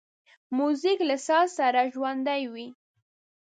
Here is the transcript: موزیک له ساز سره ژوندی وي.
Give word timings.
موزیک 0.57 0.99
له 1.09 1.17
ساز 1.27 1.47
سره 1.59 1.81
ژوندی 1.93 2.43
وي. 2.53 2.67